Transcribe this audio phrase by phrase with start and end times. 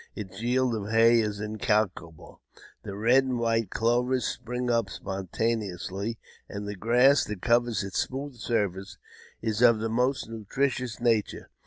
[0.15, 2.41] Its yield of hay is incalculable;
[2.81, 6.17] the red and white clovers spring up spontaneously,
[6.49, 8.97] and the grass that covers its smooth surface
[9.43, 11.51] is of the most nutritious nature.